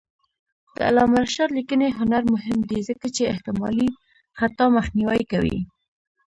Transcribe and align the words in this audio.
د 0.75 0.77
علامه 0.87 1.17
رشاد 1.25 1.49
لیکنی 1.57 1.89
هنر 1.99 2.23
مهم 2.33 2.59
دی 2.69 2.79
ځکه 2.89 3.07
چې 3.15 3.31
احتمالي 3.33 3.89
خطا 4.39 4.65
مخنیوی 4.77 5.21
کوي. 5.31 5.59